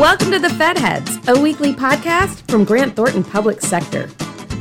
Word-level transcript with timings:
Welcome 0.00 0.32
to 0.32 0.40
the 0.40 0.50
Fed 0.50 0.76
Heads, 0.76 1.18
a 1.28 1.40
weekly 1.40 1.72
podcast 1.72 2.50
from 2.50 2.64
Grant 2.64 2.96
Thornton 2.96 3.22
Public 3.22 3.60
Sector. 3.60 4.08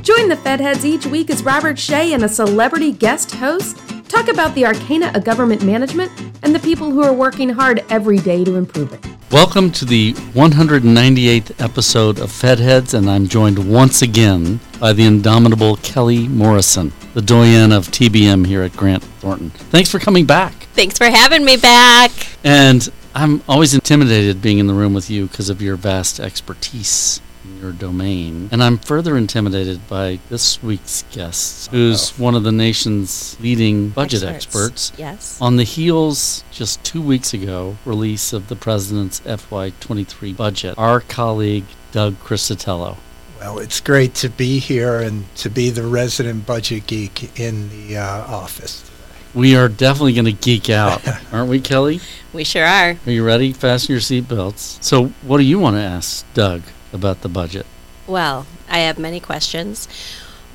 Join 0.03 0.29
the 0.29 0.37
Fed 0.37 0.61
Heads 0.61 0.85
each 0.85 1.07
week 1.07 1.31
as 1.31 1.43
Robert 1.43 1.77
Shea 1.79 2.13
and 2.13 2.23
a 2.23 2.29
celebrity 2.29 2.91
guest 2.91 3.31
host 3.31 3.79
talk 4.07 4.27
about 4.27 4.53
the 4.53 4.63
arcana 4.63 5.11
of 5.15 5.23
government 5.23 5.63
management 5.63 6.11
and 6.43 6.53
the 6.53 6.59
people 6.59 6.91
who 6.91 7.01
are 7.01 7.11
working 7.11 7.49
hard 7.49 7.83
every 7.89 8.19
day 8.19 8.43
to 8.43 8.57
improve 8.57 8.93
it. 8.93 9.03
Welcome 9.31 9.71
to 9.71 9.85
the 9.85 10.13
198th 10.13 11.59
episode 11.59 12.19
of 12.19 12.31
Fed 12.31 12.59
Heads, 12.59 12.93
and 12.93 13.09
I'm 13.09 13.27
joined 13.27 13.71
once 13.71 14.03
again 14.03 14.59
by 14.79 14.93
the 14.93 15.03
indomitable 15.03 15.77
Kelly 15.77 16.27
Morrison, 16.27 16.93
the 17.15 17.23
doyen 17.23 17.71
of 17.71 17.87
TBM 17.87 18.45
here 18.45 18.61
at 18.61 18.73
Grant 18.73 19.03
Thornton. 19.03 19.49
Thanks 19.49 19.89
for 19.89 19.97
coming 19.97 20.27
back. 20.27 20.53
Thanks 20.73 20.99
for 20.99 21.05
having 21.05 21.43
me 21.43 21.57
back. 21.57 22.11
And 22.43 22.87
I'm 23.15 23.43
always 23.47 23.73
intimidated 23.75 24.41
being 24.41 24.57
in 24.57 24.67
the 24.67 24.73
room 24.73 24.93
with 24.93 25.09
you 25.09 25.27
because 25.27 25.49
of 25.49 25.61
your 25.61 25.75
vast 25.75 26.19
expertise 26.19 27.21
in 27.45 27.59
your 27.59 27.71
domain. 27.71 28.49
And 28.51 28.63
I'm 28.63 28.79
further 28.79 29.15
intimidated 29.17 29.87
by 29.87 30.19
this 30.29 30.63
week's 30.63 31.03
guest, 31.11 31.69
who's 31.69 32.17
one 32.17 32.33
of 32.33 32.43
the 32.43 32.51
nation's 32.51 33.39
leading 33.39 33.89
budget 33.89 34.23
experts. 34.23 34.89
Experts. 34.89 34.99
Yes. 34.99 35.41
On 35.41 35.57
the 35.57 35.63
heels, 35.63 36.43
just 36.51 36.83
two 36.83 37.01
weeks 37.01 37.33
ago, 37.33 37.77
release 37.85 38.33
of 38.33 38.47
the 38.47 38.55
president's 38.55 39.19
FY23 39.21 40.35
budget, 40.35 40.75
our 40.77 40.99
colleague 40.99 41.65
Doug 41.91 42.15
Criscitello. 42.19 42.97
Well, 43.39 43.59
it's 43.59 43.81
great 43.81 44.15
to 44.15 44.29
be 44.29 44.57
here 44.59 44.99
and 45.01 45.33
to 45.35 45.49
be 45.49 45.69
the 45.69 45.83
resident 45.83 46.45
budget 46.45 46.87
geek 46.87 47.39
in 47.39 47.69
the 47.69 47.97
uh, 47.97 48.05
office. 48.25 48.89
We 49.33 49.55
are 49.55 49.67
definitely 49.67 50.13
going 50.13 50.25
to 50.25 50.31
geek 50.31 50.69
out, 50.69 51.01
aren't 51.33 51.49
we, 51.49 51.59
Kelly? 51.59 52.01
We 52.33 52.43
sure 52.43 52.65
are. 52.65 52.97
Are 53.05 53.11
you 53.11 53.25
ready? 53.25 53.51
Fasten 53.51 53.93
your 53.93 53.99
seatbelts. 53.99 54.83
So, 54.83 55.07
what 55.23 55.37
do 55.37 55.43
you 55.43 55.57
want 55.57 55.75
to 55.75 55.81
ask 55.81 56.31
Doug 56.33 56.61
about 56.91 57.21
the 57.21 57.29
budget? 57.29 57.65
Well, 58.05 58.45
I 58.69 58.79
have 58.79 58.99
many 58.99 59.19
questions. 59.19 59.87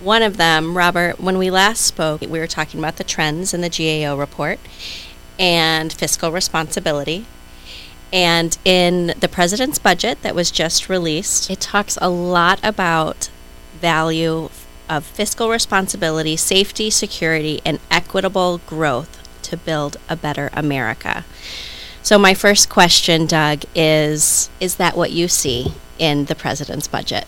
One 0.01 0.23
of 0.23 0.37
them, 0.37 0.77
Robert, 0.77 1.19
when 1.19 1.39
we 1.39 1.51
last 1.51 1.81
spoke, 1.81 2.21
we 2.21 2.39
were 2.39 2.47
talking 2.47 2.79
about 2.79 2.97
the 2.97 3.05
trends 3.05 3.53
in 3.53 3.63
the 3.63 3.69
GAO 3.69 4.17
report 4.17 4.61
and 5.41 5.93
fiscal 5.93 6.31
responsibility. 6.31 7.27
And 8.13 8.57
in 8.65 9.15
the 9.19 9.29
president's 9.29 9.79
budget 9.79 10.23
that 10.23 10.37
was 10.37 10.53
just 10.53 10.89
released, 10.89 11.51
it 11.51 11.61
talks 11.61 11.99
a 12.01 12.09
lot 12.09 12.61
about 12.63 13.29
value 13.81 14.49
of 14.89 15.05
fiscal 15.05 15.51
responsibility, 15.51 16.37
safety, 16.37 16.91
security, 16.91 17.61
and 17.65 17.81
equitable 17.91 18.59
growth 18.67 19.19
to 19.43 19.57
build 19.57 19.97
a 20.09 20.17
better 20.17 20.51
America. 20.53 21.25
So 22.03 22.19
my 22.19 22.35
first 22.35 22.69
question, 22.69 23.27
Doug, 23.27 23.65
is 23.75 24.51
is 24.61 24.77
that 24.77 24.97
what 24.97 25.11
you 25.11 25.29
see 25.29 25.73
in 25.99 26.25
the 26.27 26.35
president's 26.35 26.89
budget? 26.89 27.27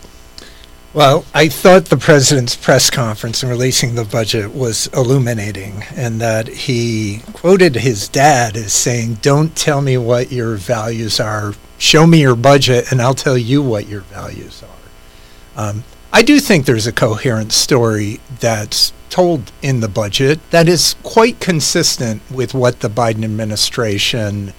Well, 0.93 1.23
I 1.33 1.47
thought 1.47 1.85
the 1.85 1.95
president's 1.95 2.57
press 2.57 2.89
conference 2.89 3.43
in 3.43 3.49
releasing 3.49 3.95
the 3.95 4.03
budget 4.03 4.53
was 4.53 4.87
illuminating, 4.87 5.83
and 5.95 6.19
that 6.19 6.49
he 6.49 7.21
quoted 7.31 7.75
his 7.75 8.09
dad 8.09 8.57
as 8.57 8.73
saying, 8.73 9.19
Don't 9.21 9.55
tell 9.55 9.79
me 9.81 9.97
what 9.97 10.33
your 10.33 10.55
values 10.57 11.21
are. 11.21 11.53
Show 11.77 12.05
me 12.05 12.19
your 12.19 12.35
budget, 12.35 12.91
and 12.91 13.01
I'll 13.01 13.13
tell 13.13 13.37
you 13.37 13.61
what 13.61 13.87
your 13.87 14.01
values 14.01 14.63
are. 14.63 15.69
Um, 15.69 15.85
I 16.13 16.23
do 16.23 16.41
think 16.41 16.65
there's 16.65 16.87
a 16.87 16.91
coherent 16.91 17.53
story 17.53 18.19
that's 18.41 18.91
told 19.09 19.51
in 19.61 19.79
the 19.79 19.87
budget 19.87 20.39
that 20.51 20.67
is 20.67 20.95
quite 21.03 21.39
consistent 21.39 22.21
with 22.29 22.53
what 22.53 22.81
the 22.81 22.89
Biden 22.89 23.23
administration 23.23 24.53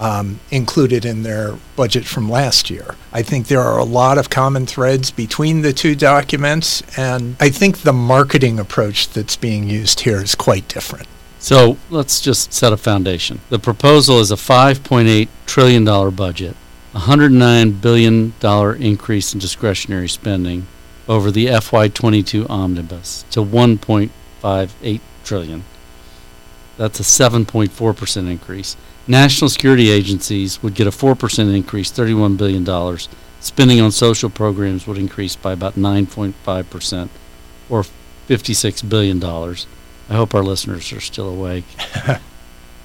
um, 0.00 0.40
included 0.50 1.04
in 1.04 1.22
their 1.22 1.54
budget 1.76 2.06
from 2.06 2.28
last 2.28 2.70
year. 2.70 2.96
I 3.12 3.22
think 3.22 3.46
there 3.46 3.60
are 3.60 3.78
a 3.78 3.84
lot 3.84 4.18
of 4.18 4.30
common 4.30 4.66
threads 4.66 5.12
between 5.12 5.62
the 5.62 5.72
two 5.72 5.94
documents, 5.94 6.82
and 6.98 7.36
I 7.38 7.50
think 7.50 7.78
the 7.78 7.92
marketing 7.92 8.58
approach 8.58 9.08
that's 9.08 9.36
being 9.36 9.68
used 9.68 10.00
here 10.00 10.20
is 10.20 10.34
quite 10.34 10.66
different. 10.66 11.06
So, 11.38 11.76
let's 11.88 12.20
just 12.20 12.52
set 12.52 12.72
a 12.72 12.76
foundation. 12.76 13.40
The 13.48 13.60
proposal 13.60 14.18
is 14.18 14.32
a 14.32 14.36
$5.8 14.36 15.28
trillion 15.46 15.84
budget, 16.14 16.56
$109 16.94 17.80
billion 17.80 18.34
increase 18.82 19.32
in 19.32 19.38
discretionary 19.38 20.08
spending 20.08 20.66
over 21.08 21.30
the 21.30 21.46
FY22 21.46 22.48
omnibus 22.50 23.24
to 23.30 23.40
1.58 23.40 25.00
trillion. 25.24 25.64
That's 26.76 27.00
a 27.00 27.02
7.4% 27.02 28.30
increase. 28.30 28.76
National 29.06 29.48
security 29.48 29.90
agencies 29.90 30.62
would 30.62 30.74
get 30.74 30.86
a 30.86 30.90
4% 30.90 31.54
increase, 31.54 31.90
$31 31.92 32.36
billion. 32.36 32.98
Spending 33.40 33.80
on 33.80 33.92
social 33.92 34.28
programs 34.28 34.86
would 34.86 34.98
increase 34.98 35.36
by 35.36 35.52
about 35.52 35.74
9.5%, 35.74 37.08
or 37.70 37.84
$56 38.28 38.88
billion. 38.88 39.22
I 40.08 40.14
hope 40.14 40.34
our 40.34 40.42
listeners 40.42 40.92
are 40.92 41.00
still 41.00 41.28
awake. 41.28 41.64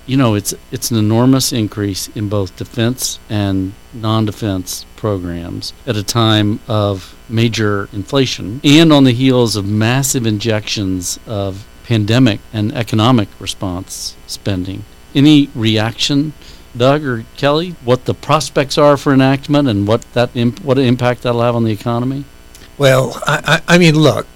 you 0.06 0.18
know, 0.18 0.36
it's, 0.36 0.54
it's 0.72 0.92
an 0.92 0.98
enormous 0.98 1.54
increase 1.54 2.08
in 2.10 2.30
both 2.30 2.56
defense 2.58 3.20
and 3.30 3.74
non 3.94 4.26
defense 4.26 4.86
programs 4.96 5.74
at 5.88 5.96
a 5.96 6.04
time 6.04 6.60
of 6.68 7.16
major 7.28 7.90
inflation 7.92 8.62
and 8.64 8.92
on 8.94 9.04
the 9.04 9.12
heels 9.14 9.56
of 9.56 9.66
massive 9.66 10.26
injections 10.26 11.20
of 11.26 11.66
pandemic 11.84 12.40
and 12.54 12.72
economic 12.74 13.28
response 13.40 14.16
spending. 14.28 14.84
Any 15.14 15.50
reaction, 15.56 16.34
Doug 16.76 17.04
or 17.04 17.26
Kelly, 17.38 17.72
what 17.84 18.06
the 18.06 18.14
prospects 18.14 18.78
are 18.78 18.96
for 18.96 19.14
enactment 19.14 19.68
and 19.68 19.88
what 19.88 20.02
that 20.14 20.30
imp- 20.36 20.64
what 20.64 20.78
impact 20.78 21.24
that'll 21.24 21.42
have 21.42 21.56
on 21.56 21.64
the 21.64 21.72
economy? 21.72 22.24
Well, 22.78 23.22
I, 23.28 23.62
I 23.68 23.76
I 23.76 23.78
mean, 23.78 23.96
look, 23.96 24.28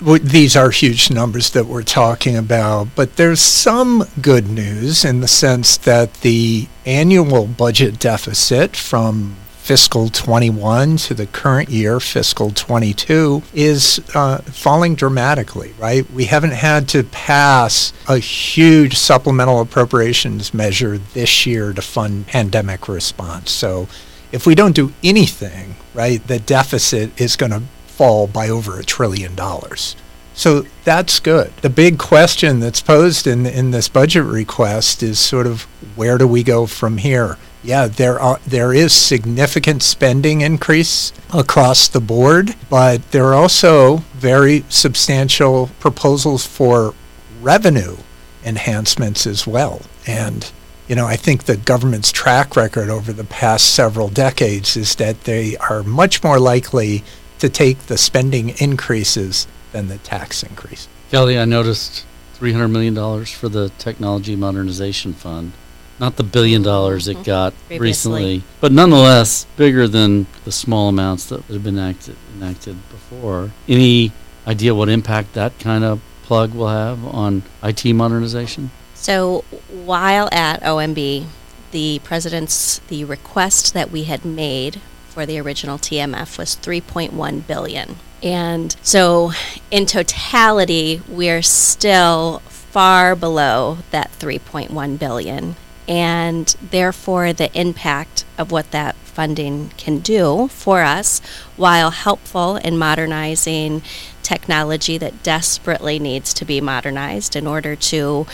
these 0.00 0.56
are 0.56 0.70
huge 0.70 1.10
numbers 1.10 1.50
that 1.50 1.66
we're 1.66 1.82
talking 1.82 2.36
about, 2.36 2.88
but 2.94 3.16
there's 3.16 3.40
some 3.40 4.04
good 4.20 4.48
news 4.48 5.04
in 5.04 5.20
the 5.20 5.28
sense 5.28 5.76
that 5.78 6.14
the 6.14 6.68
annual 6.84 7.46
budget 7.46 7.98
deficit 7.98 8.76
from 8.76 9.36
fiscal 9.62 10.08
21 10.08 10.96
to 10.96 11.14
the 11.14 11.26
current 11.26 11.68
year, 11.68 12.00
fiscal 12.00 12.50
22, 12.50 13.42
is 13.54 14.02
uh, 14.12 14.38
falling 14.38 14.96
dramatically, 14.96 15.72
right? 15.78 16.10
We 16.10 16.24
haven't 16.24 16.52
had 16.52 16.88
to 16.90 17.04
pass 17.04 17.92
a 18.08 18.18
huge 18.18 18.96
supplemental 18.96 19.60
appropriations 19.60 20.52
measure 20.52 20.98
this 20.98 21.46
year 21.46 21.72
to 21.72 21.80
fund 21.80 22.26
pandemic 22.26 22.88
response. 22.88 23.52
So 23.52 23.86
if 24.32 24.46
we 24.46 24.56
don't 24.56 24.74
do 24.74 24.92
anything, 25.04 25.76
right, 25.94 26.26
the 26.26 26.40
deficit 26.40 27.20
is 27.20 27.36
going 27.36 27.52
to 27.52 27.62
fall 28.02 28.26
by 28.26 28.48
over 28.48 28.80
a 28.80 28.84
trillion 28.84 29.32
dollars. 29.36 29.94
So 30.34 30.66
that's 30.82 31.20
good. 31.20 31.52
The 31.58 31.70
big 31.70 32.00
question 32.00 32.58
that's 32.58 32.80
posed 32.80 33.28
in 33.28 33.46
in 33.46 33.70
this 33.70 33.88
budget 33.88 34.24
request 34.24 35.04
is 35.04 35.20
sort 35.20 35.46
of 35.46 35.68
where 35.94 36.18
do 36.18 36.26
we 36.26 36.42
go 36.42 36.66
from 36.66 36.98
here? 36.98 37.38
Yeah, 37.62 37.86
there 37.86 38.18
are 38.18 38.40
there 38.44 38.72
is 38.72 38.92
significant 38.92 39.84
spending 39.84 40.40
increase 40.40 41.12
across 41.32 41.86
the 41.86 42.00
board, 42.00 42.56
but 42.68 43.12
there 43.12 43.26
are 43.26 43.34
also 43.34 43.98
very 44.14 44.64
substantial 44.68 45.70
proposals 45.78 46.44
for 46.44 46.94
revenue 47.40 47.98
enhancements 48.44 49.28
as 49.28 49.46
well. 49.46 49.82
And 50.08 50.50
you 50.88 50.96
know, 50.96 51.06
I 51.06 51.14
think 51.14 51.44
the 51.44 51.56
government's 51.56 52.10
track 52.10 52.56
record 52.56 52.90
over 52.90 53.12
the 53.12 53.22
past 53.22 53.72
several 53.72 54.08
decades 54.08 54.76
is 54.76 54.96
that 54.96 55.22
they 55.22 55.56
are 55.58 55.84
much 55.84 56.24
more 56.24 56.40
likely 56.40 57.04
to 57.42 57.48
take 57.48 57.76
the 57.88 57.98
spending 57.98 58.50
increases 58.60 59.48
than 59.72 59.88
the 59.88 59.98
tax 59.98 60.44
increase. 60.44 60.86
Kelly, 61.10 61.36
I 61.36 61.44
noticed 61.44 62.04
$300 62.38 62.70
million 62.70 62.94
for 63.24 63.48
the 63.48 63.68
Technology 63.78 64.36
Modernization 64.36 65.12
Fund. 65.12 65.50
Not 65.98 66.14
the 66.16 66.22
billion 66.22 66.62
dollars 66.62 67.08
it 67.08 67.16
Mhm. 67.18 67.24
got 67.24 67.52
Previously. 67.66 67.78
recently, 67.80 68.42
but 68.60 68.70
nonetheless 68.70 69.46
bigger 69.56 69.88
than 69.88 70.26
the 70.44 70.52
small 70.52 70.88
amounts 70.88 71.24
that 71.26 71.42
have 71.46 71.64
been 71.64 71.76
enacted, 71.78 72.14
enacted 72.40 72.76
before. 72.90 73.50
Any 73.68 74.12
idea 74.46 74.72
what 74.76 74.88
impact 74.88 75.34
that 75.34 75.58
kind 75.58 75.82
of 75.82 75.98
plug 76.24 76.54
will 76.54 76.68
have 76.68 77.04
on 77.04 77.42
IT 77.62 77.92
modernization? 77.92 78.70
So 78.94 79.42
while 79.84 80.28
at 80.30 80.62
OMB, 80.62 81.26
the 81.72 82.00
president's 82.04 82.80
the 82.86 83.04
request 83.04 83.74
that 83.74 83.90
we 83.90 84.04
had 84.04 84.24
made 84.24 84.80
for 85.12 85.26
the 85.26 85.38
original 85.38 85.78
TMF 85.78 86.38
was 86.38 86.56
3.1 86.56 87.46
billion. 87.46 87.96
And 88.22 88.74
so 88.82 89.32
in 89.70 89.84
totality, 89.84 91.02
we're 91.06 91.42
still 91.42 92.38
far 92.48 93.14
below 93.14 93.78
that 93.90 94.10
3.1 94.18 94.98
billion. 94.98 95.56
And 95.86 96.46
therefore 96.62 97.32
the 97.32 97.52
impact 97.58 98.24
of 98.38 98.50
what 98.50 98.70
that 98.70 98.96
funding 98.96 99.68
can 99.76 99.98
do 99.98 100.48
for 100.48 100.82
us 100.82 101.20
while 101.56 101.90
helpful 101.90 102.56
in 102.56 102.78
modernizing 102.78 103.82
technology 104.22 104.96
that 104.96 105.22
desperately 105.22 105.98
needs 105.98 106.32
to 106.32 106.46
be 106.46 106.60
modernized 106.60 107.36
in 107.36 107.46
order 107.46 107.76
to 107.76 108.26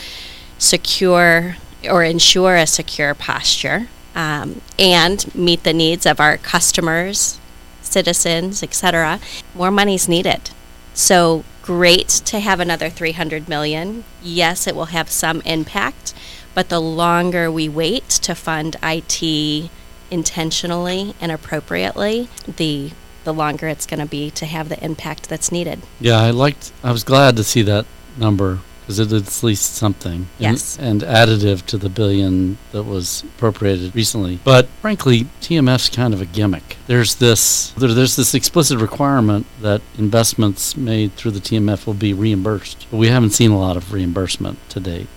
secure 0.58 1.56
or 1.90 2.04
ensure 2.04 2.54
a 2.54 2.66
secure 2.66 3.14
posture 3.14 3.88
um, 4.18 4.60
and 4.80 5.32
meet 5.32 5.62
the 5.62 5.72
needs 5.72 6.04
of 6.04 6.18
our 6.18 6.36
customers, 6.36 7.38
citizens, 7.82 8.64
etc., 8.64 9.20
more 9.54 9.70
money's 9.70 10.08
needed. 10.08 10.50
So 10.92 11.44
great 11.62 12.08
to 12.08 12.40
have 12.40 12.58
another 12.58 12.90
300 12.90 13.48
million. 13.48 14.02
Yes, 14.20 14.66
it 14.66 14.74
will 14.74 14.86
have 14.86 15.08
some 15.08 15.40
impact, 15.42 16.14
but 16.52 16.68
the 16.68 16.80
longer 16.80 17.48
we 17.50 17.68
wait 17.68 18.08
to 18.08 18.34
fund 18.34 18.74
IT 18.82 19.70
intentionally 20.10 21.14
and 21.20 21.30
appropriately, 21.30 22.28
the 22.44 22.90
the 23.24 23.34
longer 23.34 23.68
it's 23.68 23.84
going 23.84 24.00
to 24.00 24.06
be 24.06 24.30
to 24.30 24.46
have 24.46 24.70
the 24.70 24.82
impact 24.82 25.28
that's 25.28 25.52
needed. 25.52 25.82
Yeah, 26.00 26.18
I 26.18 26.30
liked. 26.30 26.72
I 26.82 26.92
was 26.92 27.04
glad 27.04 27.36
to 27.36 27.44
see 27.44 27.60
that 27.62 27.84
number 28.16 28.60
because 28.88 29.00
it 29.00 29.12
is 29.12 29.38
at 29.38 29.44
least 29.44 29.74
something. 29.74 30.26
Yes. 30.38 30.78
And, 30.78 31.02
and 31.02 31.12
additive 31.12 31.66
to 31.66 31.76
the 31.76 31.90
billion 31.90 32.56
that 32.72 32.84
was 32.84 33.22
appropriated 33.22 33.94
recently. 33.94 34.40
But 34.42 34.66
frankly, 34.80 35.26
TMF's 35.42 35.90
kind 35.90 36.14
of 36.14 36.22
a 36.22 36.24
gimmick. 36.24 36.78
There's 36.86 37.16
this 37.16 37.72
there, 37.72 37.90
there's 37.90 38.16
this 38.16 38.34
explicit 38.34 38.78
requirement 38.78 39.44
that 39.60 39.82
investments 39.98 40.74
made 40.74 41.12
through 41.12 41.32
the 41.32 41.40
TMF 41.40 41.86
will 41.86 41.92
be 41.92 42.14
reimbursed. 42.14 42.86
But 42.90 42.96
we 42.96 43.08
haven't 43.08 43.32
seen 43.32 43.50
a 43.50 43.58
lot 43.58 43.76
of 43.76 43.92
reimbursement 43.92 44.56
to 44.70 44.80
date. 44.80 45.08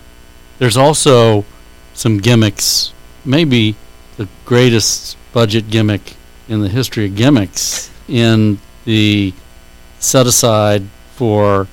There's 0.59 0.75
also 0.75 1.45
some 1.94 2.18
gimmicks, 2.18 2.91
maybe 3.23 3.77
the 4.18 4.27
greatest 4.44 5.15
budget 5.31 5.69
gimmick 5.69 6.18
in 6.50 6.59
the 6.59 6.68
history 6.68 7.06
of 7.06 7.15
gimmicks 7.15 7.89
in 8.09 8.59
the 8.83 9.33
set 9.97 10.27
aside 10.27 10.83
for 11.15 11.69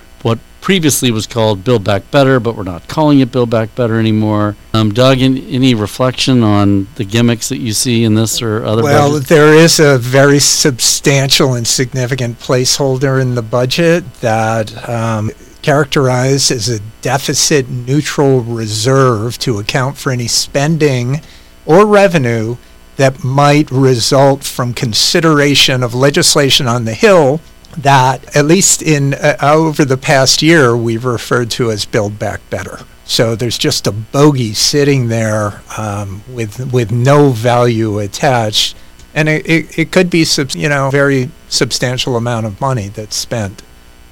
previously 0.69 1.11
was 1.11 1.26
called 1.26 1.65
Build 1.65 1.82
Back 1.82 2.11
Better, 2.11 2.38
but 2.38 2.55
we're 2.55 2.62
not 2.62 2.87
calling 2.88 3.20
it 3.20 3.32
Build 3.32 3.49
Back 3.49 3.75
Better 3.75 3.99
anymore. 3.99 4.55
Um, 4.75 4.93
Doug, 4.93 5.19
in, 5.19 5.38
any 5.47 5.75
reflection 5.75 6.43
on 6.43 6.88
the 6.97 7.06
gimmicks 7.06 7.49
that 7.49 7.56
you 7.56 7.73
see 7.73 8.05
in 8.05 8.17
this 8.17 8.43
or 8.43 8.62
other 8.67 8.82
Well, 8.82 9.12
budgets? 9.12 9.31
there 9.31 9.55
is 9.55 9.81
a 9.81 9.97
very 9.97 10.38
substantial 10.38 11.55
and 11.55 11.67
significant 11.67 12.38
placeholder 12.38 13.19
in 13.19 13.35
the 13.35 13.41
budget 13.41 14.12
that 14.20 14.87
um, 14.87 15.31
characterized 15.62 16.50
as 16.50 16.69
a 16.69 16.81
deficit 17.00 17.70
neutral 17.70 18.43
reserve 18.43 19.38
to 19.38 19.59
account 19.59 19.97
for 19.97 20.12
any 20.12 20.26
spending 20.26 21.23
or 21.65 21.87
revenue 21.87 22.56
that 22.99 23.25
might 23.25 23.70
result 23.70 24.44
from 24.44 24.75
consideration 24.75 25.82
of 25.82 25.94
legislation 25.94 26.69
on 26.69 26.85
the 26.85 26.93
Hill 26.93 27.41
that, 27.76 28.37
at 28.37 28.44
least 28.44 28.82
in 28.82 29.15
uh, 29.15 29.37
over 29.43 29.85
the 29.85 29.97
past 29.97 30.43
year, 30.43 30.76
we've 30.76 31.05
referred 31.05 31.50
to 31.53 31.70
as 31.70 31.85
Build 31.85 32.19
Back 32.19 32.41
Better. 32.50 32.81
So 33.05 33.35
there's 33.35 33.56
just 33.56 33.87
a 33.87 33.93
bogey 33.93 34.53
sitting 34.53 35.09
there 35.09 35.62
um, 35.76 36.23
with 36.29 36.73
with 36.73 36.91
no 36.91 37.31
value 37.31 37.99
attached, 37.99 38.76
and 39.15 39.29
it, 39.29 39.49
it, 39.49 39.79
it 39.79 39.93
could 39.93 40.11
be 40.11 40.25
sub, 40.25 40.50
you 40.50 40.69
know 40.69 40.91
very 40.91 41.31
substantial 41.49 42.17
amount 42.17 42.47
of 42.47 42.61
money 42.61 42.88
that's 42.88 43.17
spent. 43.17 43.62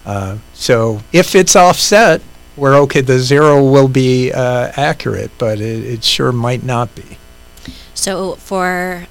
Uh, 0.06 0.38
so 0.54 1.00
if 1.12 1.34
it's 1.34 1.56
offset, 1.56 2.22
we're 2.56 2.76
okay. 2.82 3.00
The 3.00 3.18
zero 3.18 3.62
will 3.62 3.88
be 3.88 4.32
uh, 4.32 4.72
accurate, 4.76 5.30
but 5.36 5.60
it, 5.60 5.84
it 5.84 6.04
sure 6.04 6.32
might 6.32 6.62
not 6.62 6.94
be. 6.94 7.18
So, 7.92 8.36
for 8.36 9.06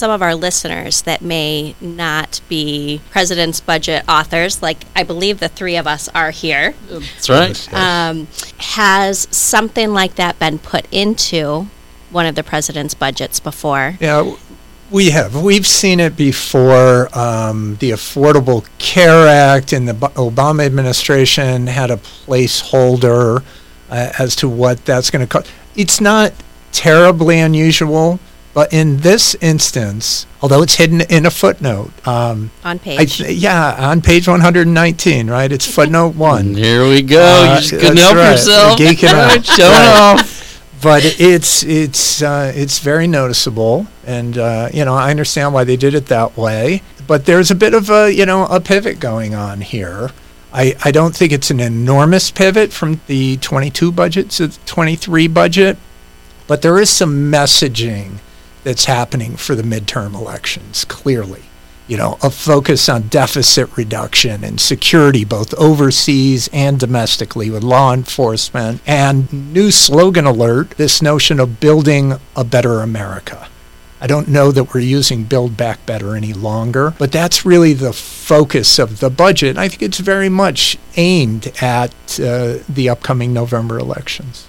some 0.00 0.10
of 0.10 0.22
our 0.22 0.34
listeners 0.34 1.02
that 1.02 1.20
may 1.20 1.74
not 1.78 2.40
be 2.48 3.02
President's 3.10 3.60
Budget 3.60 4.02
authors, 4.08 4.62
like 4.62 4.86
I 4.96 5.02
believe 5.02 5.40
the 5.40 5.48
three 5.50 5.76
of 5.76 5.86
us 5.86 6.08
are 6.14 6.30
here, 6.30 6.74
That's 6.88 7.28
right. 7.28 7.74
um, 7.74 8.26
has 8.56 9.28
something 9.30 9.92
like 9.92 10.14
that 10.14 10.38
been 10.38 10.58
put 10.58 10.86
into 10.90 11.66
one 12.08 12.24
of 12.24 12.34
the 12.34 12.42
President's 12.42 12.94
budgets 12.94 13.40
before? 13.40 13.98
Yeah, 14.00 14.36
we 14.90 15.10
have. 15.10 15.40
We've 15.42 15.66
seen 15.66 16.00
it 16.00 16.16
before. 16.16 17.10
Um, 17.16 17.76
the 17.76 17.90
Affordable 17.90 18.66
Care 18.78 19.28
Act 19.28 19.74
and 19.74 19.86
the 19.86 19.92
Obama 19.92 20.64
administration 20.64 21.66
had 21.66 21.90
a 21.90 21.98
placeholder 21.98 23.44
uh, 23.90 24.12
as 24.18 24.34
to 24.36 24.48
what 24.48 24.82
that's 24.86 25.10
going 25.10 25.26
to 25.26 25.30
cost. 25.30 25.50
It's 25.76 26.00
not 26.00 26.32
terribly 26.72 27.38
unusual, 27.38 28.18
but 28.52 28.72
in 28.72 28.98
this 28.98 29.34
instance, 29.40 30.26
although 30.42 30.62
it's 30.62 30.74
hidden 30.76 31.00
in 31.02 31.24
a 31.26 31.30
footnote, 31.30 31.90
um, 32.06 32.50
On 32.64 32.78
page. 32.78 33.18
th- 33.18 33.36
yeah, 33.38 33.76
on 33.90 34.00
page 34.02 34.26
119, 34.26 35.30
right? 35.30 35.50
It's 35.52 35.66
footnote 35.66 36.14
one. 36.16 36.54
Here 36.54 36.86
we 36.88 37.02
go. 37.02 37.20
Uh, 37.22 37.54
you 37.54 37.60
just 37.60 37.70
couldn't 37.70 37.96
help 37.98 38.16
right. 38.16 38.32
yourself. 38.32 38.78
Geeking 38.78 39.08
out. 39.14 39.44
Showing 39.44 39.70
Right. 39.70 40.18
off. 40.20 40.36
but 40.82 41.02
it's 41.20 41.62
it's 41.62 42.22
uh, 42.22 42.52
it's 42.54 42.78
very 42.80 43.06
noticeable, 43.06 43.86
and 44.06 44.36
uh, 44.38 44.68
you 44.72 44.84
know 44.84 44.94
I 44.94 45.10
understand 45.10 45.52
why 45.54 45.64
they 45.64 45.76
did 45.76 45.94
it 45.94 46.06
that 46.06 46.36
way. 46.36 46.82
But 47.06 47.26
there's 47.26 47.50
a 47.50 47.54
bit 47.54 47.74
of 47.74 47.90
a 47.90 48.10
you 48.12 48.24
know 48.26 48.46
a 48.46 48.60
pivot 48.60 48.98
going 49.00 49.34
on 49.34 49.60
here. 49.60 50.10
I, 50.52 50.74
I 50.84 50.90
don't 50.90 51.14
think 51.14 51.30
it's 51.32 51.50
an 51.52 51.60
enormous 51.60 52.32
pivot 52.32 52.72
from 52.72 53.00
the 53.06 53.36
22 53.36 53.92
budget 53.92 54.30
to 54.30 54.48
the 54.48 54.58
23 54.66 55.28
budget, 55.28 55.78
but 56.48 56.62
there 56.62 56.76
is 56.80 56.90
some 56.90 57.30
messaging 57.30 58.18
that's 58.64 58.84
happening 58.84 59.36
for 59.36 59.54
the 59.54 59.62
midterm 59.62 60.14
elections. 60.14 60.84
Clearly, 60.84 61.42
you 61.86 61.96
know, 61.96 62.18
a 62.22 62.30
focus 62.30 62.88
on 62.88 63.08
deficit 63.08 63.76
reduction 63.76 64.44
and 64.44 64.60
security, 64.60 65.24
both 65.24 65.52
overseas 65.54 66.48
and 66.52 66.78
domestically, 66.78 67.50
with 67.50 67.64
law 67.64 67.92
enforcement, 67.92 68.80
and 68.86 69.52
new 69.52 69.70
slogan 69.70 70.24
alert 70.24 70.70
this 70.72 71.02
notion 71.02 71.40
of 71.40 71.58
building 71.58 72.14
a 72.36 72.44
better 72.44 72.80
America. 72.80 73.48
I 74.00 74.06
don't 74.06 74.28
know 74.28 74.50
that 74.50 74.72
we're 74.72 74.80
using 74.80 75.24
Build 75.24 75.58
Back 75.58 75.84
Better 75.84 76.16
any 76.16 76.32
longer, 76.32 76.94
but 76.98 77.12
that's 77.12 77.44
really 77.44 77.74
the 77.74 77.92
focus 77.92 78.78
of 78.78 79.00
the 79.00 79.10
budget. 79.10 79.58
I 79.58 79.68
think 79.68 79.82
it's 79.82 79.98
very 79.98 80.30
much 80.30 80.78
aimed 80.96 81.52
at 81.60 81.92
uh, 82.18 82.58
the 82.66 82.88
upcoming 82.88 83.34
November 83.34 83.78
elections. 83.78 84.46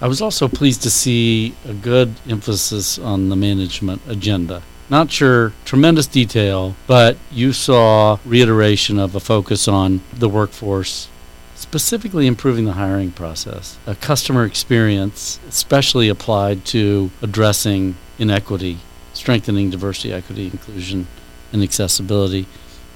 I 0.00 0.08
was 0.08 0.20
also 0.20 0.48
pleased 0.48 0.82
to 0.82 0.90
see 0.90 1.54
a 1.64 1.72
good 1.72 2.14
emphasis 2.28 2.98
on 2.98 3.28
the 3.28 3.36
management 3.36 4.02
agenda. 4.08 4.62
Not 4.90 5.10
sure 5.10 5.52
tremendous 5.64 6.06
detail, 6.06 6.74
but 6.86 7.16
you 7.30 7.52
saw 7.52 8.18
reiteration 8.24 8.98
of 8.98 9.14
a 9.14 9.20
focus 9.20 9.68
on 9.68 10.02
the 10.12 10.28
workforce, 10.28 11.08
specifically 11.54 12.26
improving 12.26 12.64
the 12.64 12.72
hiring 12.72 13.12
process, 13.12 13.78
a 13.86 13.94
customer 13.94 14.44
experience, 14.44 15.38
especially 15.48 16.08
applied 16.08 16.64
to 16.66 17.10
addressing 17.22 17.96
inequity, 18.18 18.78
strengthening 19.12 19.70
diversity, 19.70 20.12
equity, 20.12 20.46
inclusion, 20.46 21.06
and 21.52 21.62
accessibility, 21.62 22.46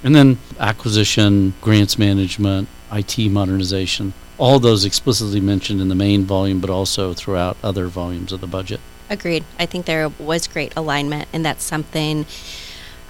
and 0.03 0.15
then 0.15 0.39
acquisition, 0.59 1.55
grants 1.61 1.97
management, 1.97 2.69
IT 2.93 3.19
modernization 3.31 4.13
all 4.39 4.59
those 4.59 4.85
explicitly 4.85 5.41
mentioned 5.41 5.81
in 5.81 5.89
the 5.89 5.95
main 5.95 6.25
volume, 6.25 6.61
but 6.61 6.71
also 6.71 7.13
throughout 7.13 7.57
other 7.63 7.89
volumes 7.89 8.33
of 8.33 8.41
the 8.41 8.47
budget. 8.47 8.81
Agreed. 9.11 9.45
I 9.59 9.67
think 9.67 9.87
there 9.87 10.09
was 10.09 10.47
great 10.47 10.73
alignment, 10.77 11.29
and 11.33 11.45
that's 11.45 11.65
something 11.65 12.27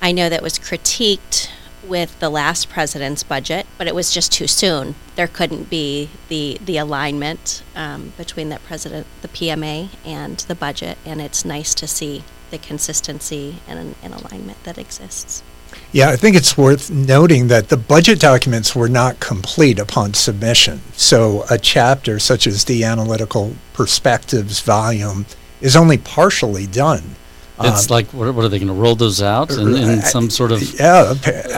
I 0.01 0.13
know 0.13 0.29
that 0.29 0.43
was 0.43 0.59
critiqued 0.59 1.51
with 1.87 2.19
the 2.21 2.29
last 2.29 2.69
president's 2.69 3.23
budget, 3.23 3.67
but 3.77 3.87
it 3.87 3.95
was 3.95 4.13
just 4.13 4.33
too 4.33 4.47
soon. 4.47 4.95
There 5.17 5.27
couldn't 5.27 5.71
be 5.71 6.11
the 6.29 6.59
the 6.65 6.77
alignment 6.77 7.63
um, 7.75 8.13
between 8.17 8.49
that 8.51 8.65
president, 8.65 9.07
the 9.23 9.29
PMA, 9.29 9.89
and 10.05 10.39
the 10.39 10.55
budget, 10.55 10.99
and 11.05 11.21
it's 11.21 11.45
nice 11.45 11.75
to 11.75 11.87
see 11.87 12.25
the 12.51 12.59
consistency 12.59 13.57
and, 13.67 13.95
and 14.03 14.15
alignment 14.15 14.63
that 14.65 14.79
exists. 14.79 15.43
Yeah, 15.93 16.11
I 16.11 16.17
think 16.17 16.37
it's 16.37 16.57
worth 16.57 16.91
noting 16.91 17.49
that 17.49 17.69
the 17.71 17.77
budget 17.79 18.21
documents 18.21 18.77
were 18.77 18.89
not 18.91 19.21
complete 19.21 19.79
upon 19.79 20.13
submission. 20.15 20.81
So 20.93 21.45
a 21.51 21.57
chapter 21.59 22.19
such 22.19 22.47
as 22.47 22.65
the 22.67 22.85
Analytical 22.85 23.55
Perspectives 23.73 24.61
volume 24.61 25.25
is 25.63 25.75
only 25.75 25.97
partially 25.99 26.67
done. 26.67 27.03
It's 27.61 27.91
Um, 27.91 27.95
like, 27.95 28.07
what, 28.13 28.33
what 28.35 28.45
are 28.45 28.49
they 28.49 28.59
going 28.61 28.69
to 28.69 28.75
roll 28.75 28.95
those 28.95 29.21
out 29.21 29.51
in, 29.51 29.75
in 29.75 30.03
some 30.03 30.31
sort 30.31 30.53
of? 30.53 30.61
yeah, 30.79 31.15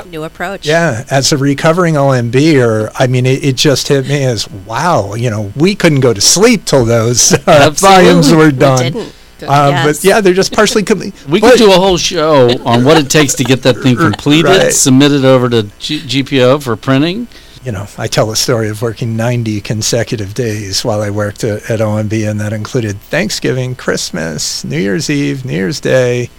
New 0.08 0.22
approach. 0.22 0.64
yeah. 0.66 1.04
As 1.10 1.30
a 1.32 1.36
recovering 1.36 1.96
OMB, 1.96 2.64
or 2.64 2.90
I 2.98 3.06
mean, 3.06 3.26
it, 3.26 3.44
it 3.44 3.56
just 3.56 3.88
hit 3.88 4.08
me 4.08 4.24
as 4.24 4.48
wow. 4.48 5.12
You 5.14 5.28
know, 5.28 5.52
we 5.56 5.74
couldn't 5.74 6.00
go 6.00 6.14
to 6.14 6.20
sleep 6.20 6.64
till 6.64 6.86
those 6.86 7.34
uh, 7.46 7.70
volumes 7.74 8.28
Absolutely. 8.32 8.36
were 8.36 8.44
We 8.46 8.52
done. 8.58 8.82
didn't. 8.92 9.14
Um, 9.48 9.70
Yes. 9.74 9.98
But 9.98 10.04
yeah, 10.04 10.20
they're 10.20 10.34
just 10.34 10.52
partially 10.52 10.82
complete. 10.82 11.14
We 11.28 11.40
But- 11.40 11.52
could 11.52 11.58
do 11.58 11.70
a 11.72 11.76
whole 11.76 11.96
show 11.98 12.50
on 12.64 12.84
what 12.84 12.96
it 12.96 13.08
takes 13.10 13.34
to 13.34 13.44
get 13.44 13.62
that 13.62 13.76
thing 13.78 13.96
completed, 14.08 14.46
Right. 14.48 14.72
submitted 14.72 15.24
over 15.24 15.48
to 15.48 15.62
G- 15.78 16.00
GPO 16.00 16.62
for 16.62 16.76
printing. 16.76 17.28
you 17.62 17.72
know, 17.72 17.86
I 17.98 18.06
tell 18.06 18.30
a 18.30 18.36
story 18.36 18.70
of 18.70 18.80
working 18.80 19.16
90 19.16 19.60
consecutive 19.60 20.32
days 20.32 20.82
while 20.82 21.02
I 21.02 21.10
worked 21.10 21.44
at, 21.44 21.70
at 21.70 21.80
OMB, 21.80 22.26
and 22.30 22.40
that 22.40 22.54
included 22.54 22.98
Thanksgiving, 23.02 23.74
Christmas, 23.74 24.64
New 24.64 24.78
Year's 24.78 25.10
Eve, 25.10 25.44
New 25.44 25.52
Year's 25.52 25.78
Day, 25.78 26.30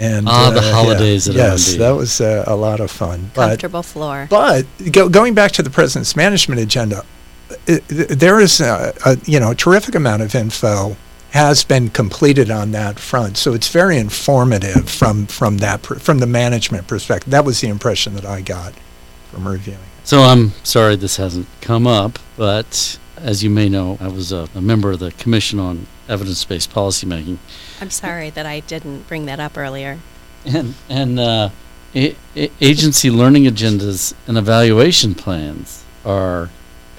and 0.00 0.26
Ah, 0.26 0.48
the 0.50 0.62
yeah, 0.62 0.72
holidays 0.72 1.28
at 1.28 1.34
Yes, 1.34 1.74
OMB. 1.74 1.78
that 1.78 1.90
was 1.90 2.20
uh, 2.22 2.44
a 2.46 2.56
lot 2.56 2.80
of 2.80 2.90
fun. 2.90 3.30
But 3.34 3.48
Comfortable 3.48 3.82
floor. 3.82 4.26
but 4.30 4.64
go, 4.92 5.10
going 5.10 5.34
back 5.34 5.52
to 5.52 5.62
the 5.62 5.68
president's 5.70 6.16
management 6.16 6.58
agenda, 6.60 7.04
uh, 7.50 7.54
th- 7.66 7.82
there 8.08 8.40
is 8.40 8.58
a, 8.60 8.94
a 9.04 9.18
you 9.26 9.38
know 9.38 9.50
a 9.50 9.54
terrific 9.54 9.94
amount 9.94 10.22
of 10.22 10.34
info 10.34 10.96
has 11.36 11.64
been 11.64 11.90
completed 11.90 12.50
on 12.50 12.72
that 12.72 12.98
front. 12.98 13.36
So 13.36 13.52
it's 13.54 13.68
very 13.68 13.98
informative 13.98 14.88
from 14.88 15.26
from 15.26 15.58
that 15.58 15.82
per- 15.82 15.98
from 15.98 16.18
the 16.18 16.26
management 16.26 16.88
perspective. 16.88 17.30
That 17.30 17.44
was 17.44 17.60
the 17.60 17.68
impression 17.68 18.14
that 18.14 18.24
I 18.24 18.40
got 18.40 18.72
from 19.30 19.46
reviewing. 19.46 19.78
it. 19.80 20.06
So 20.08 20.22
I'm 20.22 20.52
sorry 20.64 20.96
this 20.96 21.16
hasn't 21.16 21.46
come 21.60 21.86
up, 21.86 22.18
but 22.36 22.98
as 23.16 23.42
you 23.44 23.50
may 23.50 23.68
know, 23.68 23.98
I 24.00 24.08
was 24.08 24.30
a, 24.32 24.48
a 24.54 24.60
member 24.60 24.90
of 24.92 24.98
the 25.00 25.10
Commission 25.12 25.58
on 25.58 25.86
Evidence-Based 26.08 26.70
Policymaking, 26.72 27.38
I'm 27.80 27.90
sorry 27.90 28.30
that 28.30 28.46
I 28.46 28.60
didn't 28.60 29.08
bring 29.08 29.26
that 29.26 29.40
up 29.40 29.58
earlier. 29.58 29.98
and 30.44 30.74
and 30.88 31.18
uh, 31.18 31.48
a- 31.94 32.14
a- 32.36 32.50
agency 32.60 33.10
learning 33.10 33.44
agendas 33.44 34.14
and 34.28 34.38
evaluation 34.38 35.14
plans 35.14 35.82
are 36.04 36.50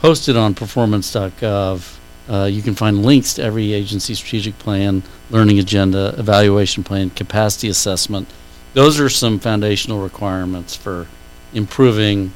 posted 0.02 0.36
on 0.36 0.54
performance.gov. 0.54 1.97
Uh, 2.30 2.46
you 2.46 2.62
can 2.62 2.76
find 2.76 3.06
links 3.06 3.34
to 3.36 3.44
every 3.44 3.74
agency 3.74 4.14
strategic 4.14 4.58
plan, 4.60 5.04
learning 5.30 5.60
agenda, 5.60 6.14
evaluation 6.18 6.84
plan, 6.84 7.10
capacity 7.10 7.70
assessment. 7.70 8.28
Those 8.74 9.00
are 9.00 9.10
some 9.10 9.40
foundational 9.40 10.02
requirements 10.02 10.76
for 10.76 11.08
improving 11.54 12.34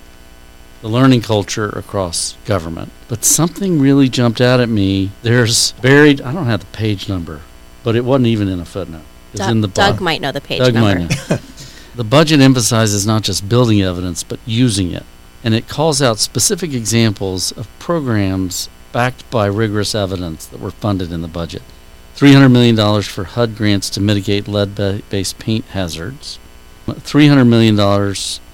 the 0.82 0.88
learning 0.88 1.22
culture 1.22 1.70
across 1.70 2.36
government. 2.46 2.92
But 3.08 3.24
something 3.24 3.80
really 3.80 4.10
jumped 4.10 4.42
out 4.42 4.60
at 4.60 4.70
me. 4.70 5.12
There's 5.22 5.74
buried, 5.74 6.22
I 6.22 6.34
don't 6.34 6.46
have 6.46 6.62
the 6.62 6.78
page 6.78 7.08
number, 7.08 7.42
but 7.84 7.96
it 7.96 8.06
wasn't 8.06 8.28
even 8.28 8.48
in 8.48 8.60
a 8.60 8.66
footnote. 8.66 9.04
It's 9.34 9.42
Doug, 9.42 9.52
in 9.52 9.62
the 9.62 9.68
Doug 9.68 10.02
might 10.02 10.22
know 10.22 10.32
the 10.32 10.42
page 10.42 10.60
Doug 10.60 10.74
number. 10.74 11.00
might 11.00 11.30
know. 11.30 11.38
the 11.96 12.04
budget 12.04 12.40
emphasizes 12.40 13.06
not 13.06 13.24
just 13.24 13.48
building 13.48 13.82
evidence, 13.82 14.24
but 14.24 14.40
using 14.46 14.92
it. 14.92 15.04
And 15.44 15.54
it 15.54 15.68
calls 15.68 16.02
out 16.02 16.20
specific 16.20 16.74
examples 16.74 17.52
of 17.52 17.68
programs 17.80 18.70
backed 18.92 19.30
by 19.30 19.46
rigorous 19.46 19.96
evidence 19.96 20.46
that 20.46 20.60
were 20.60 20.72
funded 20.72 21.12
in 21.12 21.22
the 21.22 21.28
budget. 21.28 21.64
$300 22.16 22.52
million 22.52 23.02
for 23.04 23.24
HUD 23.24 23.56
grants 23.56 23.90
to 23.92 24.02
mitigate 24.02 24.48
lead 24.48 24.76
based 25.10 25.40
paint 25.40 25.66
hazards. 25.66 26.40
$300 26.88 27.48
million 27.48 27.76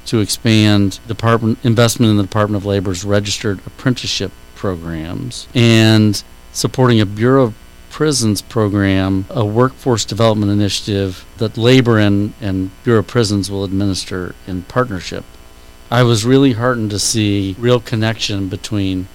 to 0.05 0.19
expand 0.19 0.99
department 1.07 1.59
investment 1.63 2.09
in 2.09 2.17
the 2.17 2.23
Department 2.23 2.61
of 2.61 2.65
Labor's 2.65 3.03
registered 3.03 3.59
apprenticeship 3.65 4.31
programs 4.55 5.47
and 5.53 6.23
supporting 6.51 6.99
a 6.99 7.05
Bureau 7.05 7.43
of 7.43 7.55
Prisons 7.89 8.41
program, 8.41 9.25
a 9.29 9.45
workforce 9.45 10.05
development 10.05 10.51
initiative 10.51 11.25
that 11.37 11.57
Labor 11.57 11.97
and, 11.97 12.33
and 12.39 12.71
Bureau 12.83 12.99
of 12.99 13.07
Prisons 13.07 13.49
will 13.49 13.63
administer 13.63 14.35
in 14.45 14.61
partnership. 14.63 15.25
I 15.89 16.03
was 16.03 16.25
really 16.25 16.53
heartened 16.53 16.91
to 16.91 16.99
see 16.99 17.55
real 17.57 17.79
connection 17.79 18.49
between 18.49 19.07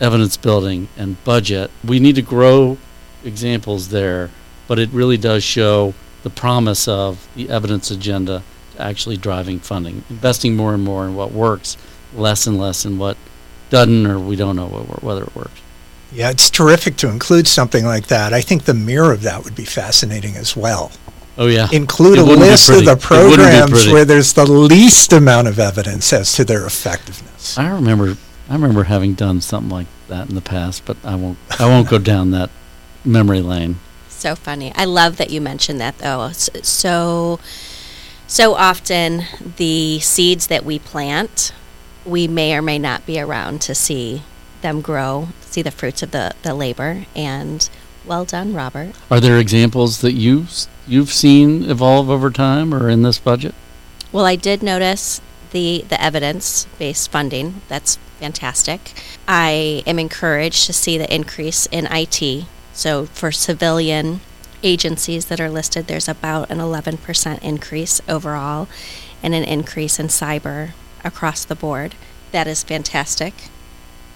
evidence 0.00 0.36
building 0.36 0.88
and 0.96 1.22
budget. 1.24 1.70
We 1.84 2.00
need 2.00 2.16
to 2.16 2.22
grow 2.22 2.78
examples 3.24 3.88
there, 3.88 4.30
but 4.68 4.78
it 4.78 4.90
really 4.90 5.16
does 5.16 5.44
show 5.44 5.94
the 6.22 6.30
promise 6.30 6.88
of 6.88 7.28
the 7.34 7.50
evidence 7.50 7.90
agenda 7.90 8.42
to 8.72 8.82
actually 8.82 9.16
driving 9.16 9.58
funding, 9.58 10.02
investing 10.10 10.56
more 10.56 10.74
and 10.74 10.82
more 10.82 11.06
in 11.06 11.14
what 11.14 11.32
works, 11.32 11.76
less 12.14 12.46
and 12.46 12.58
less 12.58 12.84
in 12.84 12.98
what 12.98 13.16
doesn't 13.70 14.06
or 14.06 14.18
we 14.18 14.36
don't 14.36 14.56
know 14.56 14.66
what, 14.66 15.02
whether 15.02 15.22
it 15.22 15.34
works. 15.34 15.60
Yeah, 16.12 16.30
it's 16.30 16.48
terrific 16.48 16.96
to 16.98 17.08
include 17.08 17.48
something 17.48 17.84
like 17.84 18.06
that. 18.06 18.32
I 18.32 18.40
think 18.40 18.64
the 18.64 18.74
mirror 18.74 19.12
of 19.12 19.22
that 19.22 19.42
would 19.44 19.56
be 19.56 19.64
fascinating 19.64 20.36
as 20.36 20.56
well. 20.56 20.92
Oh 21.36 21.46
yeah. 21.46 21.68
Include 21.72 22.18
It 22.18 22.22
a 22.22 22.24
list 22.24 22.70
of 22.70 22.84
the 22.84 22.92
It 22.92 23.10
wouldn't 23.10 23.30
be 23.30 23.36
programs 23.36 23.88
where 23.88 24.04
there's 24.04 24.32
the 24.32 24.46
least 24.46 25.12
amount 25.12 25.48
of 25.48 25.58
evidence 25.58 26.12
as 26.12 26.32
to 26.34 26.44
their 26.44 26.64
effectiveness. 26.64 27.58
I 27.58 27.68
remember 27.68 28.16
I 28.48 28.54
remember 28.54 28.84
having 28.84 29.14
done 29.14 29.40
something 29.40 29.70
like 29.70 29.86
that 30.08 30.28
in 30.28 30.34
the 30.34 30.40
past, 30.40 30.84
but 30.84 30.96
I 31.04 31.14
won't 31.14 31.38
I 31.58 31.66
won't 31.66 31.88
go 31.88 31.98
down 31.98 32.30
that 32.32 32.50
memory 33.04 33.40
lane. 33.40 33.76
So 34.08 34.34
funny. 34.34 34.72
I 34.74 34.84
love 34.84 35.16
that 35.16 35.30
you 35.30 35.40
mentioned 35.40 35.80
that 35.80 35.98
though. 35.98 36.30
So 36.32 37.40
so 38.26 38.54
often 38.54 39.24
the 39.56 40.00
seeds 40.00 40.46
that 40.48 40.64
we 40.64 40.78
plant, 40.78 41.52
we 42.04 42.26
may 42.26 42.54
or 42.54 42.62
may 42.62 42.78
not 42.78 43.06
be 43.06 43.20
around 43.20 43.60
to 43.62 43.74
see 43.74 44.22
them 44.62 44.80
grow, 44.80 45.28
see 45.40 45.62
the 45.62 45.70
fruits 45.70 46.02
of 46.02 46.10
the, 46.10 46.32
the 46.42 46.54
labor 46.54 47.04
and 47.14 47.68
well 48.06 48.24
done, 48.24 48.54
Robert. 48.54 48.92
Are 49.10 49.20
there 49.20 49.38
examples 49.38 50.00
that 50.00 50.12
you 50.12 50.46
you've 50.86 51.12
seen 51.12 51.70
evolve 51.70 52.10
over 52.10 52.30
time 52.30 52.74
or 52.74 52.88
in 52.88 53.02
this 53.02 53.18
budget? 53.18 53.54
Well, 54.12 54.26
I 54.26 54.36
did 54.36 54.62
notice 54.62 55.20
the 55.52 55.84
the 55.88 56.02
evidence 56.02 56.66
based 56.78 57.10
funding. 57.10 57.62
That's 57.68 57.98
fantastic. 58.20 58.92
I 59.26 59.82
am 59.86 59.98
encouraged 59.98 60.66
to 60.66 60.72
see 60.72 60.98
the 60.98 61.12
increase 61.14 61.66
in 61.66 61.86
IT. 61.90 62.46
So 62.72 63.06
for 63.06 63.30
civilian 63.32 64.20
agencies 64.62 65.26
that 65.26 65.40
are 65.40 65.50
listed, 65.50 65.86
there's 65.86 66.08
about 66.08 66.50
an 66.50 66.58
11% 66.58 67.42
increase 67.42 68.00
overall, 68.08 68.68
and 69.22 69.34
an 69.34 69.44
increase 69.44 69.98
in 69.98 70.06
cyber 70.08 70.72
across 71.04 71.44
the 71.44 71.54
board. 71.54 71.94
That 72.32 72.46
is 72.46 72.62
fantastic. 72.62 73.34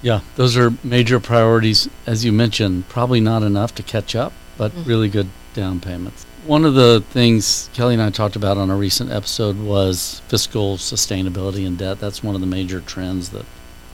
Yeah, 0.03 0.21
those 0.37 0.57
are 0.57 0.75
major 0.83 1.19
priorities 1.21 1.89
as 2.07 2.25
you 2.25 2.33
mentioned, 2.33 2.89
probably 2.89 3.21
not 3.21 3.43
enough 3.43 3.75
to 3.77 3.83
catch 3.83 4.15
up, 4.15 4.33
but 4.57 4.73
Mhm. 4.73 4.87
really 4.87 5.09
good 5.09 5.29
down 5.55 5.81
payments. 5.81 6.25
One 6.47 6.65
of 6.65 6.75
the 6.75 7.03
things 7.11 7.69
Kelly 7.75 7.95
and 7.95 8.03
I 8.03 8.11
talked 8.11 8.37
about 8.37 8.57
on 8.57 8.71
a 8.71 8.77
recent 8.77 9.11
episode 9.11 9.59
was 9.59 10.23
fiscal 10.29 10.79
sustainability 10.79 11.67
and 11.67 11.77
debt. 11.77 12.01
That's 12.01 12.23
one 12.23 12.35
of 12.35 12.41
the 12.41 12.47
major 12.47 12.81
trends 12.81 13.31
that 13.31 13.45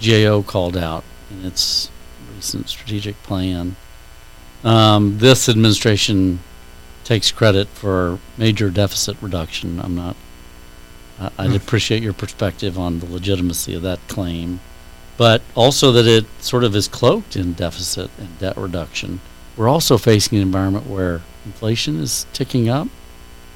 GAO 0.00 0.42
called 0.42 0.76
out 0.76 1.04
in 1.30 1.44
its 1.44 1.90
recent 2.34 2.68
strategic 2.68 3.20
plan. 3.22 3.76
Um, 4.62 5.18
this 5.18 5.48
administration 5.48 6.40
takes 7.04 7.30
credit 7.30 7.68
for 7.68 8.18
major 8.38 8.70
deficit 8.70 9.16
reduction. 9.20 9.78
I'm 9.80 9.94
not. 9.94 10.16
I 11.20 11.30
I'd 11.38 11.50
Hmm. 11.50 11.56
appreciate 11.56 12.02
your 12.02 12.12
perspective 12.14 12.78
on 12.78 13.00
the 13.00 13.06
legitimacy 13.06 13.74
of 13.74 13.82
that 13.82 14.00
claim, 14.08 14.60
but 15.16 15.42
also 15.54 15.92
that 15.92 16.06
it 16.06 16.24
sort 16.40 16.64
of 16.64 16.74
is 16.74 16.88
cloaked 16.88 17.36
in 17.36 17.52
deficit 17.52 18.10
and 18.18 18.38
debt 18.38 18.56
reduction. 18.56 19.20
We're 19.56 19.68
also 19.68 19.98
facing 19.98 20.38
an 20.38 20.42
environment 20.42 20.86
where 20.88 21.20
inflation 21.46 22.00
is 22.00 22.26
ticking 22.32 22.68
up, 22.68 22.88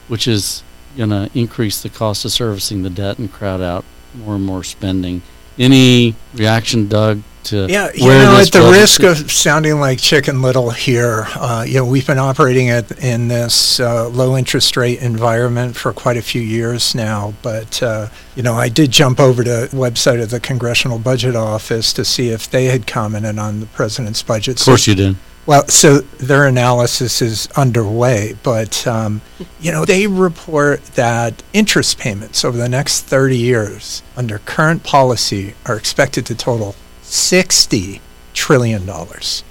which 0.09 0.29
is 0.29 0.63
going 0.97 1.11
to 1.11 1.31
increase 1.35 1.81
the 1.83 1.89
cost 1.89 2.25
of 2.25 2.33
servicing 2.33 2.83
the 2.83 2.91
debt 2.91 3.19
and 3.19 3.33
crowd 3.33 3.61
out 3.61 3.85
more 4.15 4.37
and 4.37 4.45
more 4.45 4.63
spending. 4.63 5.23
Any 5.59 6.15
reaction, 6.35 6.89
Doug, 6.89 7.23
to 7.45 7.67
Yeah, 7.69 7.91
you 7.95 8.07
know, 8.07 8.39
at 8.41 8.53
the 8.53 8.69
risk 8.71 9.03
of 9.03 9.31
sounding 9.31 9.81
like 9.81 9.99
Chicken 9.99 10.43
Little 10.43 10.71
here, 10.71 11.27
uh, 11.35 11.65
you 11.67 11.75
know, 11.75 11.85
we've 11.85 12.07
been 12.07 12.19
operating 12.19 12.71
at, 12.71 12.91
in 13.03 13.29
this 13.29 13.81
uh, 13.81 14.09
low 14.09 14.37
interest 14.37 14.77
rate 14.77 15.01
environment 15.01 15.77
for 15.77 15.93
quite 15.93 16.17
a 16.17 16.23
few 16.23 16.43
years 16.43 16.95
now. 16.95 17.35
But, 17.43 17.83
uh, 17.83 18.09
you 18.37 18.43
know, 18.43 18.55
I 18.55 18.69
did 18.69 18.91
jump 18.91 19.19
over 19.19 19.43
to 19.43 19.51
the 19.51 19.69
website 19.73 20.23
of 20.23 20.31
the 20.31 20.41
Congressional 20.41 20.99
Budget 20.99 21.35
Office 21.35 21.93
to 21.95 22.05
see 22.05 22.31
if 22.31 22.49
they 22.51 22.67
had 22.67 22.87
commented 22.87 23.39
on 23.39 23.61
the 23.61 23.67
president's 23.67 24.23
budget. 24.23 24.61
Of 24.61 24.65
course 24.65 24.87
you 24.87 24.95
did. 24.95 25.17
Well, 25.49 25.67
so 25.69 26.01
their 26.01 26.45
analysis 26.45 27.23
is 27.23 27.49
underway, 27.57 28.37
but 28.43 28.87
um, 28.87 29.23
you 29.59 29.73
know 29.73 29.87
they 29.87 30.07
report 30.07 30.85
that 30.89 31.43
interest 31.55 31.99
payments 31.99 32.45
over 32.45 32.59
the 32.59 32.69
next 32.69 33.05
30 33.05 33.39
years 33.39 34.03
under 34.15 34.41
current 34.41 34.85
policy 34.85 35.55
are 35.65 35.75
expected 35.75 36.27
to 36.27 36.35
total 36.35 36.75
60 37.01 38.03
trillion 38.35 38.85
dollars, 38.85 39.43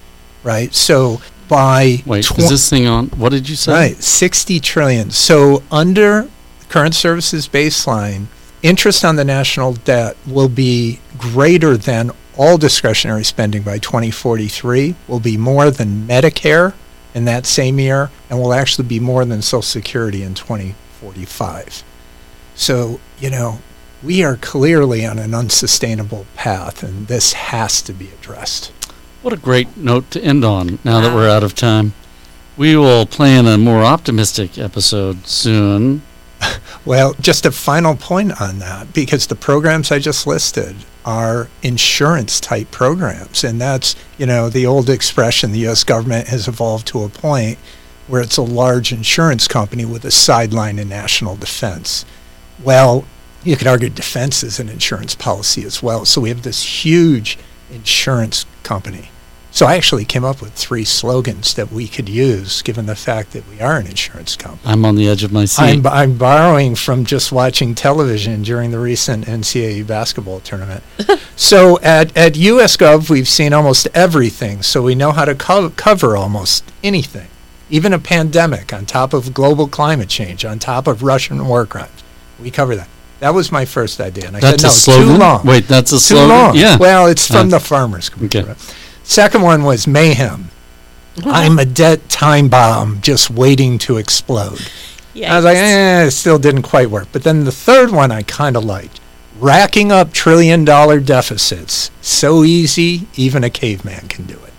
right? 0.44 0.72
So 0.72 1.20
by 1.48 2.04
Wait, 2.06 2.26
twen- 2.26 2.44
is 2.44 2.50
this 2.50 2.70
thing 2.70 2.86
on? 2.86 3.08
What 3.08 3.32
did 3.32 3.48
you 3.48 3.56
say? 3.56 3.72
Right, 3.72 3.96
60 3.96 4.60
trillion. 4.60 5.10
So 5.10 5.64
under 5.68 6.30
current 6.68 6.94
services 6.94 7.48
baseline, 7.48 8.26
interest 8.62 9.04
on 9.04 9.16
the 9.16 9.24
national 9.24 9.72
debt 9.72 10.16
will 10.28 10.48
be 10.48 11.00
greater 11.18 11.76
than 11.76 12.12
all 12.38 12.56
discretionary 12.56 13.24
spending 13.24 13.62
by 13.62 13.78
2043, 13.78 14.94
will 15.06 15.20
be 15.20 15.36
more 15.36 15.70
than 15.70 16.06
Medicare 16.06 16.72
in 17.14 17.24
that 17.26 17.44
same 17.44 17.78
year, 17.78 18.10
and 18.30 18.38
will 18.38 18.54
actually 18.54 18.86
be 18.86 19.00
more 19.00 19.24
than 19.24 19.42
Social 19.42 19.60
Security 19.60 20.22
in 20.22 20.34
2045. 20.34 21.82
So, 22.54 23.00
you 23.18 23.28
know, 23.28 23.58
we 24.02 24.22
are 24.22 24.36
clearly 24.36 25.04
on 25.04 25.18
an 25.18 25.34
unsustainable 25.34 26.26
path, 26.36 26.82
and 26.82 27.08
this 27.08 27.32
has 27.32 27.82
to 27.82 27.92
be 27.92 28.08
addressed. 28.10 28.72
What 29.22 29.32
a 29.32 29.36
great 29.36 29.76
note 29.76 30.10
to 30.12 30.22
end 30.22 30.44
on 30.44 30.78
now 30.84 31.00
that 31.00 31.14
we're 31.14 31.28
out 31.28 31.42
of 31.42 31.54
time. 31.54 31.92
We 32.56 32.76
will 32.76 33.06
plan 33.06 33.46
a 33.46 33.58
more 33.58 33.82
optimistic 33.82 34.58
episode 34.58 35.26
soon. 35.26 36.02
Well, 36.84 37.14
just 37.20 37.44
a 37.44 37.50
final 37.50 37.96
point 37.96 38.40
on 38.40 38.60
that, 38.60 38.94
because 38.94 39.26
the 39.26 39.34
programs 39.34 39.92
I 39.92 39.98
just 39.98 40.26
listed 40.26 40.74
are 41.04 41.48
insurance 41.62 42.40
type 42.40 42.70
programs. 42.70 43.44
And 43.44 43.60
that's, 43.60 43.94
you 44.16 44.24
know, 44.24 44.48
the 44.48 44.64
old 44.64 44.88
expression 44.88 45.52
the 45.52 45.58
U.S. 45.60 45.84
government 45.84 46.28
has 46.28 46.48
evolved 46.48 46.86
to 46.88 47.02
a 47.02 47.10
point 47.10 47.58
where 48.06 48.22
it's 48.22 48.38
a 48.38 48.42
large 48.42 48.90
insurance 48.90 49.46
company 49.46 49.84
with 49.84 50.04
a 50.04 50.10
sideline 50.10 50.78
in 50.78 50.88
national 50.88 51.36
defense. 51.36 52.06
Well, 52.62 53.04
you 53.44 53.56
could 53.56 53.66
argue 53.66 53.90
defense 53.90 54.42
is 54.42 54.58
an 54.58 54.68
insurance 54.68 55.14
policy 55.14 55.64
as 55.64 55.82
well. 55.82 56.06
So 56.06 56.22
we 56.22 56.30
have 56.30 56.42
this 56.42 56.84
huge 56.84 57.38
insurance 57.70 58.46
company. 58.62 59.10
So 59.58 59.66
I 59.66 59.74
actually 59.74 60.04
came 60.04 60.24
up 60.24 60.40
with 60.40 60.52
three 60.52 60.84
slogans 60.84 61.54
that 61.54 61.72
we 61.72 61.88
could 61.88 62.08
use, 62.08 62.62
given 62.62 62.86
the 62.86 62.94
fact 62.94 63.32
that 63.32 63.42
we 63.48 63.60
are 63.60 63.76
an 63.76 63.88
insurance 63.88 64.36
company. 64.36 64.62
I'm 64.72 64.84
on 64.84 64.94
the 64.94 65.08
edge 65.08 65.24
of 65.24 65.32
my 65.32 65.46
seat. 65.46 65.64
I'm, 65.64 65.84
I'm 65.84 66.16
borrowing 66.16 66.76
from 66.76 67.04
just 67.04 67.32
watching 67.32 67.74
television 67.74 68.42
during 68.42 68.70
the 68.70 68.78
recent 68.78 69.26
NCAA 69.26 69.84
basketball 69.84 70.38
tournament. 70.38 70.84
so 71.34 71.80
at, 71.80 72.16
at 72.16 72.36
US 72.36 72.76
Gov, 72.76 73.10
we've 73.10 73.26
seen 73.26 73.52
almost 73.52 73.88
everything, 73.94 74.62
so 74.62 74.80
we 74.80 74.94
know 74.94 75.10
how 75.10 75.24
to 75.24 75.34
co- 75.34 75.70
cover 75.70 76.16
almost 76.16 76.62
anything, 76.84 77.26
even 77.68 77.92
a 77.92 77.98
pandemic, 77.98 78.72
on 78.72 78.86
top 78.86 79.12
of 79.12 79.34
global 79.34 79.66
climate 79.66 80.08
change, 80.08 80.44
on 80.44 80.60
top 80.60 80.86
of 80.86 81.02
Russian 81.02 81.44
war 81.48 81.66
crimes. 81.66 82.04
We 82.40 82.52
cover 82.52 82.76
that. 82.76 82.88
That 83.18 83.34
was 83.34 83.50
my 83.50 83.64
first 83.64 84.00
idea. 84.00 84.28
And 84.28 84.36
I 84.36 84.40
That's 84.40 84.62
said, 84.62 84.68
a 84.68 84.68
no, 84.68 84.72
slogan? 85.02 85.08
too 85.14 85.18
long. 85.18 85.44
Wait, 85.44 85.66
that's 85.66 85.90
a 85.90 85.96
too 85.96 85.98
slogan? 85.98 86.28
long. 86.28 86.54
Yeah. 86.54 86.76
Well, 86.78 87.08
it's 87.08 87.26
from 87.26 87.48
Uh, 87.48 87.58
the 87.58 87.58
farmers. 87.58 88.08
okay. 88.22 88.54
Committee. 89.08 89.30
Second 89.30 89.42
one 89.42 89.64
was 89.64 89.86
mayhem. 89.86 90.50
I'm 91.24 91.58
a 91.58 91.64
dead 91.64 92.08
time 92.08 92.48
bomb 92.48 93.00
just 93.00 93.30
waiting 93.30 93.78
to 93.78 93.96
explode. 93.96 94.60
I 95.16 95.34
was 95.36 95.44
like, 95.44 95.56
eh, 95.56 96.04
it 96.06 96.10
still 96.12 96.38
didn't 96.38 96.62
quite 96.62 96.90
work. 96.90 97.08
But 97.12 97.24
then 97.24 97.44
the 97.44 97.50
third 97.52 97.90
one 97.90 98.12
I 98.12 98.22
kind 98.22 98.56
of 98.56 98.64
liked. 98.64 99.00
Racking 99.40 99.90
up 99.90 100.12
trillion 100.12 100.64
dollar 100.64 101.00
deficits. 101.00 101.90
So 102.00 102.44
easy, 102.44 103.08
even 103.16 103.42
a 103.42 103.50
caveman 103.50 104.06
can 104.08 104.26
do 104.26 104.34
it. 104.34 104.52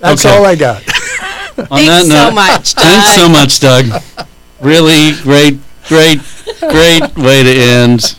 That's 0.00 0.24
Okay. 0.26 0.36
all 0.36 0.44
I 0.46 0.56
got. 0.56 0.82
On 1.58 1.66
Thanks 1.66 1.86
that 1.86 2.04
so 2.06 2.28
note, 2.28 2.34
much, 2.34 2.72
Thanks 2.74 3.14
so 3.16 3.28
much, 3.28 3.60
Doug. 3.60 4.02
Really 4.60 5.12
great, 5.22 5.58
great, 5.88 6.20
great 6.60 7.16
way 7.16 7.42
to 7.42 7.50
end. 7.50 8.16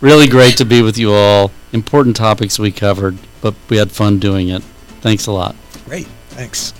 Really 0.00 0.28
great 0.28 0.56
to 0.58 0.64
be 0.64 0.80
with 0.82 0.96
you 0.96 1.12
all. 1.12 1.50
Important 1.74 2.14
topics 2.14 2.56
we 2.56 2.70
covered, 2.70 3.18
but 3.40 3.52
we 3.68 3.76
had 3.76 3.90
fun 3.90 4.20
doing 4.20 4.48
it. 4.48 4.62
Thanks 5.00 5.26
a 5.26 5.32
lot. 5.32 5.56
Great. 5.86 6.06
Thanks. 6.28 6.72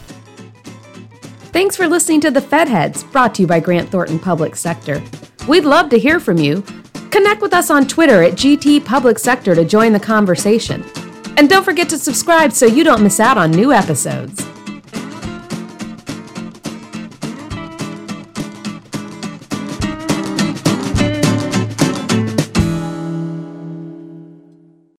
Thanks 1.53 1.77
for 1.77 1.89
listening 1.89 2.21
to 2.21 2.31
the 2.31 2.41
Fed 2.41 2.69
Heads, 2.69 3.03
brought 3.03 3.35
to 3.35 3.43
you 3.43 3.49
by 3.49 3.59
Grant 3.59 3.91
Thornton 3.91 4.21
Public 4.21 4.55
Sector. 4.55 5.03
We'd 5.49 5.65
love 5.65 5.91
to 5.91 5.99
hear 5.99 6.21
from 6.21 6.39
you. 6.39 6.63
Connect 7.11 7.43
with 7.43 7.53
us 7.53 7.71
on 7.71 7.89
Twitter 7.89 8.23
at 8.23 8.35
GT 8.35 8.85
Public 8.85 9.19
Sector 9.19 9.57
to 9.57 9.65
join 9.65 9.93
the 9.93 9.99
conversation. 9.99 10.85
And 11.37 11.51
don't 11.51 11.65
forget 11.65 11.89
to 11.89 11.99
subscribe 11.99 12.53
so 12.53 12.67
you 12.67 12.85
don't 12.85 13.03
miss 13.03 13.19
out 13.19 13.37
on 13.37 13.51
new 13.51 13.73
episodes. 13.73 14.47